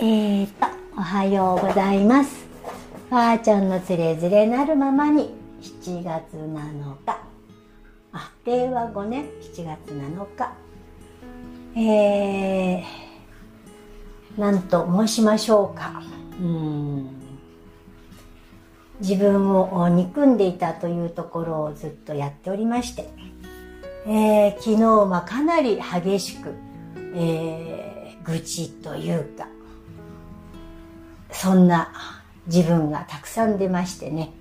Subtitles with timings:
[0.00, 0.66] えーと、
[0.96, 2.46] おはようございます。
[3.10, 7.18] ばあちゃんのつれづれなるままに、7月7日。
[8.12, 10.52] あ、令和5年7月7日。
[11.74, 16.00] えー、なんと申しましょうか。
[16.40, 17.08] うん。
[19.00, 23.10] 自分を憎んでいたというところをずっとやっておりまして、
[24.06, 26.54] えー、昨日はかなり激しく、
[27.16, 29.48] えー、愚痴というか、
[31.38, 31.92] そんな
[32.46, 34.32] 自分がたくさん出ましてね、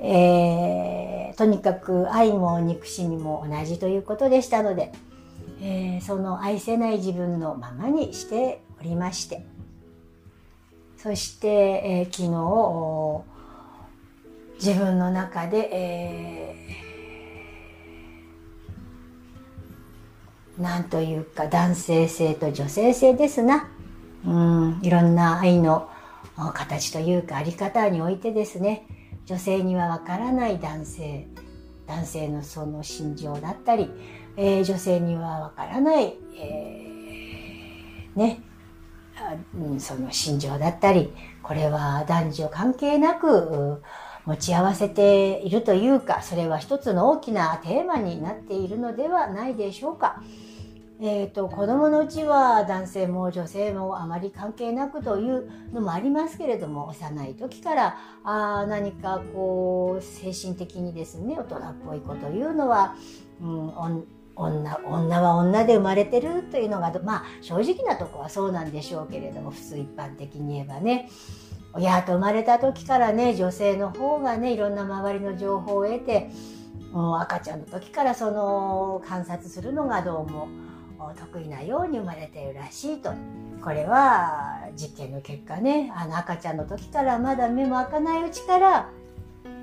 [0.00, 4.90] えー、とにかく愛も憎しみも同じということでしたので、
[5.60, 9.44] えー、その愛せない自分のままにしておりまして、
[10.96, 13.24] そして、えー、昨日、
[14.66, 23.68] 自分の中で、えー、なんというか男性性と女性性ですな。
[24.24, 25.90] うん、いろんな愛の
[26.52, 28.86] 形というかあり方においてですね
[29.26, 31.26] 女性にはわからない男性
[31.86, 33.90] 男性のその心情だったり、
[34.36, 38.42] えー、女性にはわからない、えー、ね
[39.78, 43.82] その心情だったりこれは男女関係なく
[44.24, 50.22] 持ち合わせているというかそれは一つの大きなテーマになっているのではないでしょうか。
[51.00, 62.94] えーと、子供のうちは男性も女性もあまり関係なくというのもありますけれども幼い時からあ何かこう精神的にですね大人っぽい子というのは、
[63.40, 64.06] うん、
[64.36, 71.08] 女女は女で生まれてるというのがまあ正直なとこはそうなんでしょうけれども普通一般的に言えばね。
[71.76, 76.30] 親と生まれた時からね女性の方がねいろんな周りの情報を得て
[76.92, 80.46] もう赤ちゃんの時からその観察するのがどうも
[81.12, 83.12] 得意なように生まれているらしいと。
[83.62, 85.92] これは実験の結果ね。
[85.94, 88.90] あの赤ちゃんの時からまだ目も開かないうちから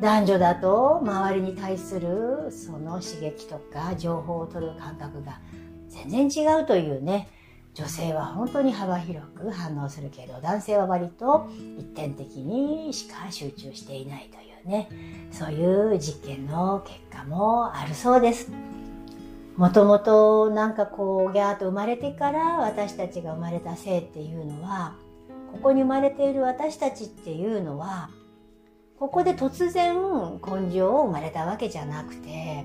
[0.00, 5.40] 男女だと周りに対するその刺激とか情報を取る感覚が
[5.88, 7.28] 全然違うというね。
[7.74, 14.88] 女性は本当に幅広く反応するけど男性は割と一点的にしか集中していないというね。
[15.30, 18.50] そういう実験の結果もあるそうです。
[19.58, 24.94] もともとなんかこうギャーと生まれてから私たちが生まれた性っていうのは
[25.50, 28.08] ここに生まれている私たちっていうのは
[29.00, 32.64] ここで突然根性を生まれたわけじゃなくて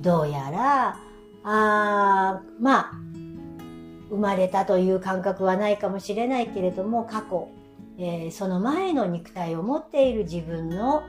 [0.00, 0.98] どうやら
[1.44, 2.92] あまあ
[4.10, 7.48] 生まれたという感覚はないかもしれないけれども過去、
[7.98, 11.04] えー、その前の肉体を持っている自分の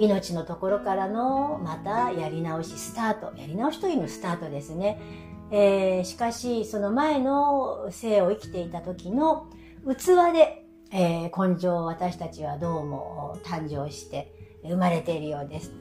[0.00, 5.00] 命のところからのまたやり直しスタートやり直しというのスタートですね、
[5.50, 9.48] えー、しかしその前の生を生きていた時の
[9.86, 15.72] 器で、えー、根性を私たちはどうも誕生して生まれているようです。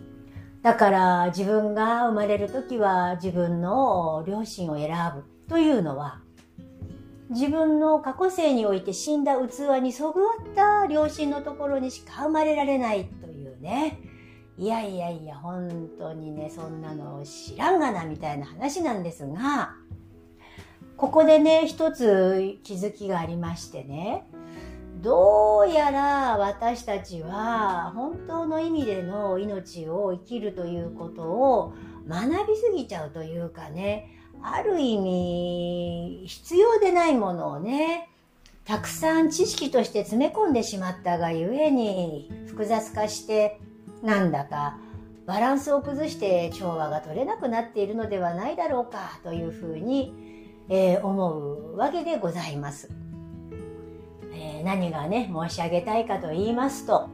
[0.61, 6.19] だから自分が生まれる時は自分の両親を選ぶというのは
[7.29, 14.08] 自分の過去生において死んだ器にそぐわった両親のところにしか生まれられないというね。
[14.59, 19.73] いやいやいや、本当にね、そんなの知らんがな、みたいな話なんですが、
[20.97, 24.27] ここでね、一つ気づきがありましてね、
[25.01, 31.73] どうやら私たちは本当の意味での命を生きるということを
[32.05, 34.09] 学びすぎちゃうというかね、
[34.41, 38.09] ある意味必要でないものをね、
[38.65, 43.61] たくさん知識として詰め込んでしまったがゆえに複雑化して
[44.01, 44.77] なんだか
[45.25, 50.13] バランスを崩して調和が取れなくなっているのではないだろうかというふうに、
[50.69, 52.89] えー、思うわけでございます、
[54.33, 57.09] えー、何がね申し上げたいかと言いますと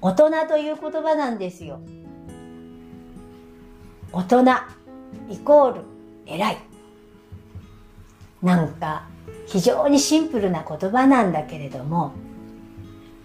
[0.00, 1.80] 大人という言葉なんですよ。
[4.12, 4.44] 大人
[5.28, 5.80] イコール
[6.26, 6.58] 偉い。
[8.42, 9.08] なんか
[9.46, 12.12] 非常にシンプルな言葉なんだけれども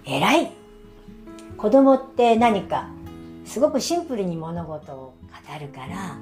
[0.06, 0.63] 偉い。
[1.64, 2.90] 子供って何か
[3.46, 6.18] すごくシンプルに物事を語るから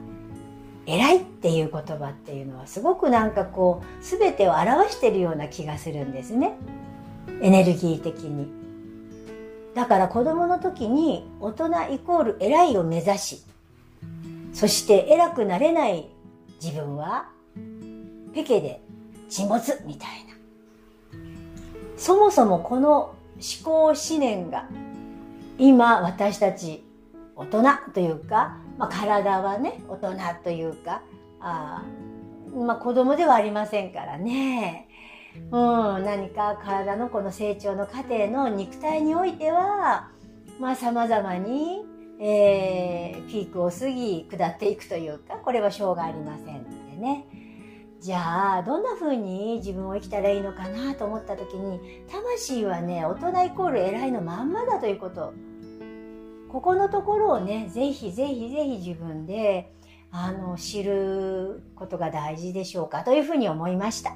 [0.86, 6.54] 偉いっていう言葉っていうのはすごくなんかこう全てを表してるような気がするんですね。
[7.42, 8.52] エネルギー的に。
[9.74, 13.44] だから子供の時に大人イコール偉いを目指し
[14.54, 16.08] そして偉くなれない
[16.64, 17.30] 自分は
[18.36, 18.80] ペケで
[19.28, 21.20] 沈没みたいな。
[21.98, 24.68] そもそもこの思考思念が
[25.62, 26.84] 今私たち
[27.36, 27.64] 大人
[27.94, 31.04] というか、まあ、体はね大人というか
[31.40, 31.84] あ、
[32.54, 34.88] まあ、子供ではありませんからね
[35.52, 40.10] うん、何か体のこの成長の過程の肉体においては、
[40.60, 41.86] まあ様々に、
[42.20, 47.26] えー、ピークを過ぎ下っていくというか、これはしょうがありませんのでね。
[48.02, 55.34] じゃあ、どんな風に自分を生きたらいいのかなと思った時に、魂はね、大人イコール偉いのまんまだということ。
[56.52, 59.74] ここのところをね、ぜひぜひぜひ自分で、
[60.12, 64.14] あの、知ることが大事でしょうかというふうに思いました。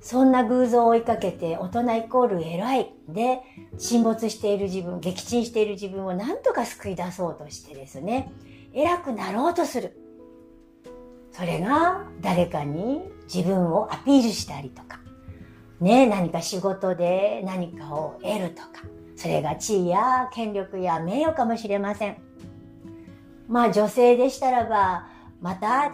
[0.00, 3.40] そんな偶像を追いかけて大人イコール偉いで
[3.76, 8.32] 沈没している自分、撃沈している自分を何とか救い出そうとしてですね、
[8.72, 9.96] 偉くなろうとする。
[11.30, 13.02] それが誰かに
[13.32, 15.00] 自分をアピールしたりとか、
[15.80, 18.68] ね、何か仕事で何かを得るとか、
[19.16, 22.16] それが地位や権力や名誉かもしれません。
[23.48, 25.08] まあ女性でしたらば、
[25.40, 25.92] また違っ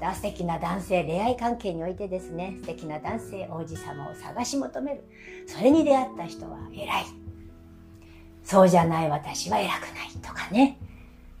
[0.00, 5.04] た素敵な男性、恋愛関係においてですね、素敵な男性、王子様を探し求める。
[5.46, 7.04] それに出会った人は偉い。
[8.42, 10.78] そうじゃない私は偉くないとかね。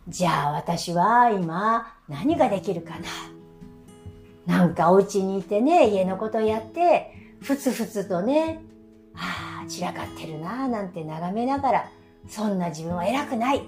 [0.08, 2.94] じゃあ私は今何ができるか
[4.46, 8.62] ななんかお家にいてね、家のことやって、ふつふつとね、
[9.14, 11.90] ああ、散らかってるなぁなんて眺めながら、
[12.28, 13.62] そんな自分は偉くない。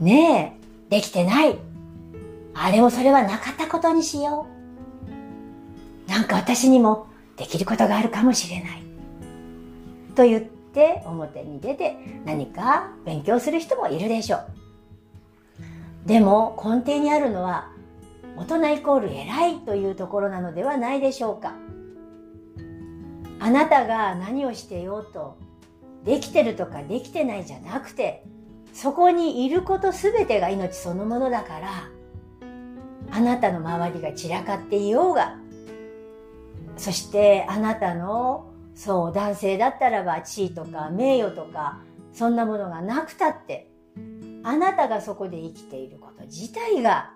[0.00, 0.58] ね
[0.90, 1.58] え、できてない。
[2.54, 4.46] あれもそれはなかったことにしよ
[6.06, 6.10] う。
[6.10, 8.82] なんか私にもできることがあるかもしれない。
[10.14, 14.46] と言って表に出て何か勉強する人もいるでしょう。
[16.06, 17.70] でも根底にあるのは
[18.36, 21.54] 大人イコール偉いというところなのではないでしょうか。
[23.44, 25.36] あなたが何をしてようと、
[26.04, 28.22] できてるとかできてないじゃなくて、
[28.72, 31.68] そこにいることすべてが命そのものだから、
[33.10, 35.38] あなたの周りが散らかっていようが、
[36.76, 38.46] そしてあなたの、
[38.76, 41.80] そう、男性だったらば地位とか名誉とか、
[42.12, 43.72] そんなものがなくたって、
[44.44, 47.10] あなたがそこで生きていること自体が、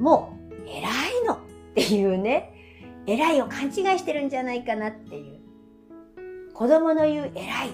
[0.00, 1.38] もう偉いのっ
[1.76, 2.52] ていうね、
[3.06, 5.37] 偉いを勘違いしてるんじゃないかなっていう。
[6.58, 7.70] 子供の言う偉い。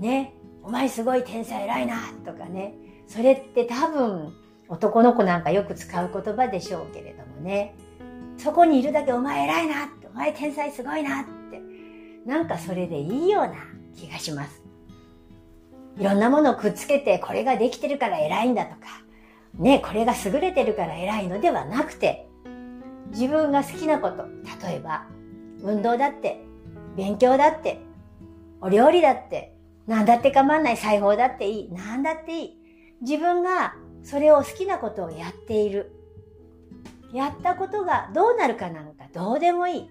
[0.00, 0.34] ね。
[0.64, 2.74] お前すごい天才偉いなとかね。
[3.06, 4.34] それって多分
[4.68, 7.76] 男の子なんかよく使う言葉でしょうけれどもね。
[8.36, 9.74] そこにいるだけお前偉いな、
[10.12, 11.62] お前天才すごいなって。
[12.26, 13.54] なんかそれでいいような
[13.94, 14.60] 気がします。
[15.96, 18.78] いろんなものをくっつけてこれができてるから偉いんだとか、
[19.54, 22.28] ね、これが優れてるから偉いのではなくて、
[23.12, 24.24] 自分が好きなこと、
[24.66, 25.06] 例えば、
[25.62, 26.47] 運動だって、
[26.98, 27.78] 勉強だって、
[28.60, 29.54] お料理だって、
[29.86, 32.58] 何だって構わない裁縫だっていい、何だっていい。
[33.02, 35.92] 自分がそれを好きなことをやっている。
[37.12, 39.90] やったことがどうなるかなんかどうでもいい。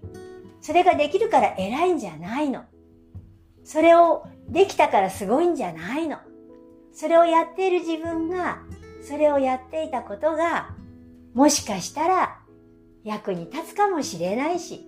[0.59, 2.65] それができるから偉いんじゃないの。
[3.63, 6.17] それをできたからすごいんじゃないの。
[6.91, 8.59] それをやっている自分が
[9.01, 10.75] それをやっていたことが、
[11.33, 12.39] もしかしたら
[13.05, 14.86] 役に立つかもしれないし、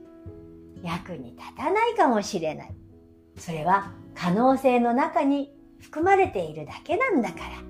[0.84, 2.76] 役に立たないかもしれない。
[3.38, 7.70] それは可能性の中に含まれているだけなんだから。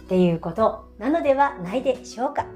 [0.00, 2.46] っていうことなのではないでしょうか。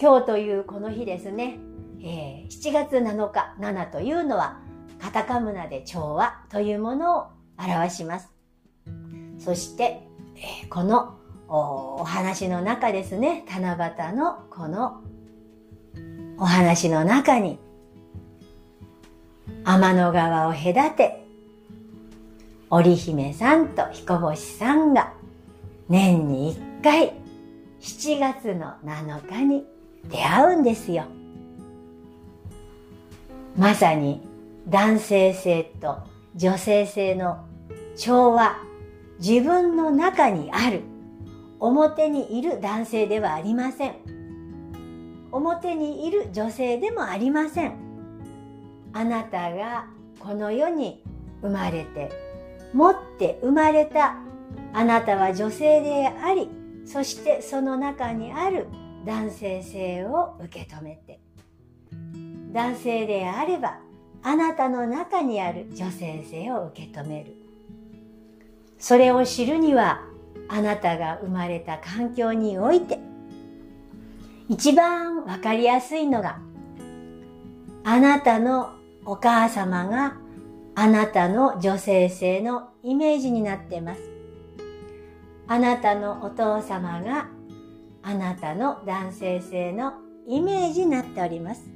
[0.00, 1.58] 今日というこの日ですね、
[2.02, 4.60] えー、7月7日、7というのは
[5.00, 7.26] カタカムナで調和というものを
[7.58, 8.32] 表します。
[9.38, 15.02] そして、えー、このお話の中ですね、七夕のこの
[16.38, 17.58] お話の中に、
[19.64, 21.24] 天の川を隔て、
[22.70, 25.12] 織姫さんと彦星さんが
[25.88, 27.12] 年に一回
[27.80, 29.66] 7月の7日に
[30.10, 31.04] 出会うんですよ。
[33.56, 34.26] まさに
[34.68, 35.98] 男性性と
[36.34, 37.44] 女性性の
[37.96, 38.56] 調和、
[39.18, 40.80] 自分の中にある
[41.60, 43.94] 表にいる男性ではありません。
[45.30, 47.81] 表にいる女性でもありません。
[48.92, 49.86] あなたが
[50.18, 51.02] この世に
[51.40, 52.10] 生まれて、
[52.72, 54.16] 持って生まれた
[54.72, 56.48] あなたは女性であり、
[56.84, 58.66] そしてその中にある
[59.04, 61.20] 男性性を受け止めて、
[62.52, 63.78] 男性であれば
[64.22, 67.34] あなたの中にある女性性を受け止める。
[68.78, 70.02] それを知るには
[70.48, 72.98] あなたが生まれた環境において、
[74.48, 76.38] 一番わかりやすいのが、
[77.84, 80.16] あなたのお母様が
[80.74, 84.00] あなたの女性性のイメージになっています。
[85.48, 87.28] あなたのお父様が
[88.02, 89.94] あなたの男性性の
[90.26, 91.68] イメージになっております。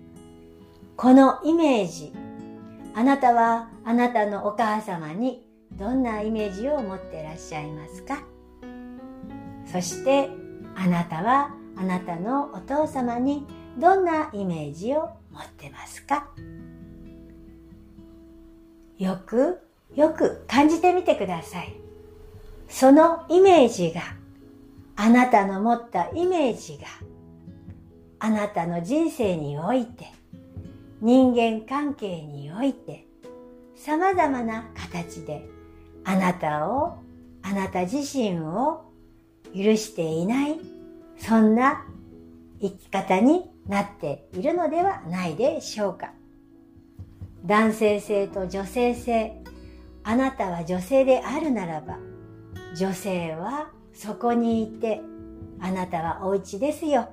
[0.97, 2.13] このイメージ、
[2.95, 8.23] あなたはあなたのお母様にどんなイメージを持ってらっしゃいますか？
[9.67, 10.31] そして
[10.75, 16.29] あなたはあなたのお父様にどんなイメージを持ってますか？
[18.99, 21.75] よくよく感じてみてください。
[22.69, 24.03] そのイメージが、
[24.97, 26.87] あなたの持ったイメージが、
[28.19, 30.07] あなたの人生において、
[31.01, 33.07] 人間関係において、
[33.77, 35.47] 様々な形で、
[36.05, 36.99] あなたを、
[37.43, 38.85] あなた自身を
[39.55, 40.59] 許していない、
[41.19, 41.87] そんな
[42.61, 46.13] 生き方になっているのではないでしょうか。
[47.47, 49.41] 男性性と女性性、
[50.03, 51.99] あなたは女性であるならば、
[52.77, 55.01] 女性はそこにいて、
[55.61, 57.09] あなたはお家ですよ。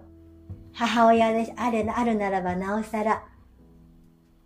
[0.74, 3.24] 母親であるあるならばなおさら、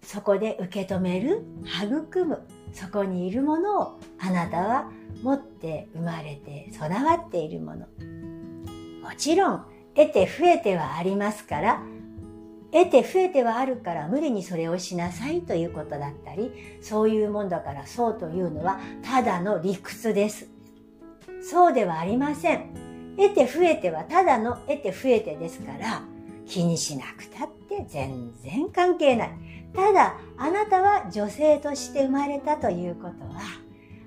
[0.02, 4.92] そこで受け止める、育む、そこにいるものをあなたは
[5.24, 7.88] 持って生まれて備わっているもの。
[9.02, 9.66] もちろん、
[9.96, 11.82] 得て増えてはありますから、
[12.72, 20.50] 得て増えてはあるから無理にそれをしなさいということだったり、そういうもんだからそうというのはただの理屈です。
[21.42, 23.16] そうではありません。
[23.18, 26.02] 得て増えてはただの得て増えてですから、
[26.46, 29.32] 気にしなくたって全然関係ない。
[29.74, 33.42] ただ、あなたは女性として生まれたということは、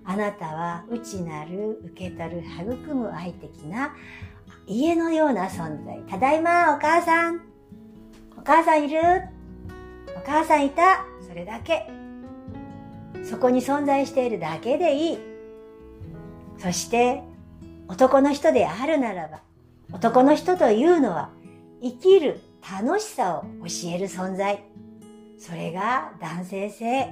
[0.05, 3.95] あなたは内なる、受け取る、育む愛的な
[4.67, 6.01] 家のような存在。
[6.09, 7.50] ただいま、お母さん。
[8.51, 8.99] お母さんいる？
[10.17, 11.05] お母さんいた？
[11.25, 11.89] それだけ。
[13.23, 15.19] そこに存在しているだけでいい。
[16.59, 17.23] そして、
[17.87, 19.43] 男の人であるならば、
[19.93, 21.31] 男の人というのは、
[21.81, 24.65] 生きる楽しさを教える存在。
[25.39, 27.09] それが男性性。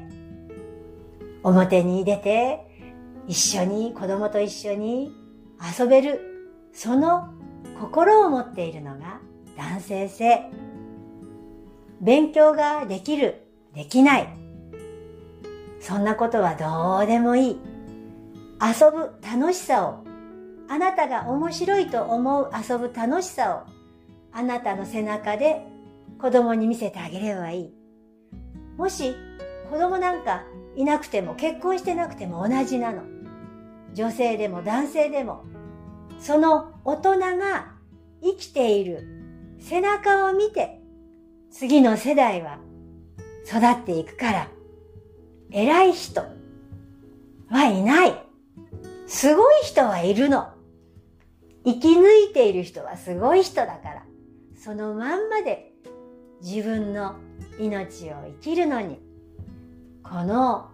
[1.44, 2.66] 表に出て、
[3.28, 5.12] 一緒に、子供と一緒に
[5.78, 6.20] 遊べる。
[6.72, 7.32] その
[7.80, 9.20] 心を持っているのが
[9.56, 10.50] 男性性。
[12.00, 14.28] 勉強ができる、できない。
[15.80, 17.60] そんなことはどうでもいい。
[18.60, 20.04] 遊ぶ楽しさを、
[20.68, 23.70] あなたが面白いと思う遊ぶ楽しさを、
[24.32, 25.66] あなたの背中で
[26.20, 27.74] 子供に見せてあげればいい。
[28.76, 29.14] もし
[29.70, 30.44] 子供なんか
[30.76, 33.02] いなくても結婚してなくても同じなの。
[33.94, 35.44] 女性でも男性でも、
[36.20, 37.72] その大人が
[38.22, 40.77] 生きている背中を見て
[41.50, 42.58] 次の世代は
[43.46, 44.48] 育っていくから、
[45.50, 46.22] 偉い人
[47.48, 48.14] はいない。
[49.06, 50.48] すごい人はいるの。
[51.64, 54.04] 生き抜いている人はすごい人だから、
[54.56, 55.72] そのまんまで
[56.42, 57.16] 自分の
[57.58, 59.00] 命を生きるのに、
[60.02, 60.70] この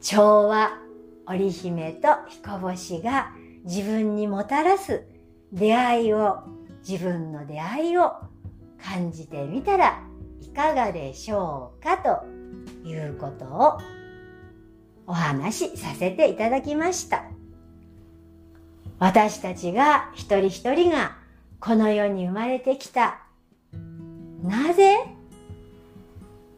[0.00, 0.78] 調和
[1.26, 3.32] 織姫と彦星が
[3.64, 5.04] 自分にもたらす
[5.52, 6.42] 出会いを、
[6.88, 8.12] 自分の出会いを
[8.84, 10.02] 感じてみたら
[10.40, 12.26] いかがでしょうかと
[12.88, 13.78] いうことを
[15.06, 17.24] お話しさせていただきました。
[18.98, 21.16] 私たちが一人一人が
[21.58, 23.20] この世に生まれてきた。
[24.42, 24.96] なぜ？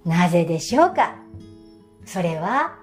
[0.04, 1.16] なぜでしょうか？
[2.04, 2.74] それは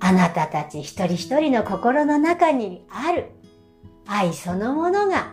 [0.00, 3.30] あなたたち一人一人の心の中にある
[4.06, 5.32] 愛そのものが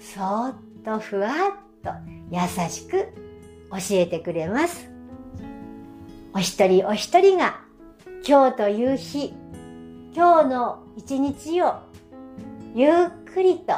[0.00, 0.54] そーっ
[0.84, 1.32] とふわっ
[1.82, 1.90] と
[2.30, 3.12] 優しく
[3.70, 4.90] 教えてくれます。
[6.34, 7.60] お一人お一人が
[8.26, 9.32] 今日という日、
[10.14, 11.74] 今日の一日を
[12.74, 12.92] ゆっ
[13.32, 13.74] くりと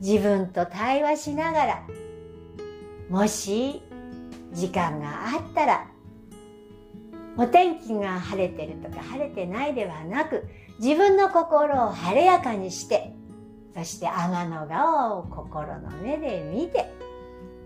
[0.00, 1.86] 自分と対話しながら、
[3.08, 3.82] もし
[4.52, 5.88] 時間があったら、
[7.36, 10.44] お天気が晴れてるとか晴れてないではなく、
[10.78, 13.14] 自分の心を晴れやかにして、
[13.74, 16.92] そして天の川を心の目で見て、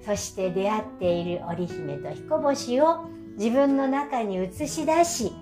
[0.07, 5.33] そして出会っている織姫と彦星を自分の中に映し出し、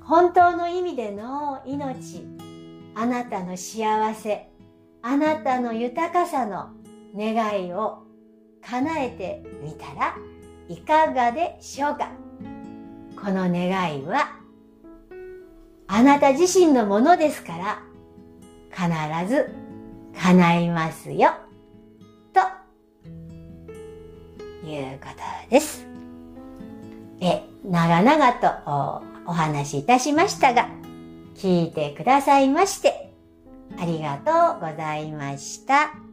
[0.00, 2.24] 本当の意味での命、
[2.94, 4.48] あなたの幸せ、
[5.02, 6.68] あなたの豊かさの
[7.16, 8.04] 願いを
[8.62, 10.14] 叶えてみたら
[10.68, 12.12] いかがでしょうか
[13.20, 14.38] この願いは
[15.88, 17.82] あなた自身のものですから
[18.70, 19.52] 必ず
[20.22, 21.43] 叶いますよ。
[24.70, 25.86] いうことです。
[27.20, 30.68] え、長々とお話しいたしましたが、
[31.34, 33.12] 聞いてくださいまして、
[33.78, 36.03] ありがとうございました。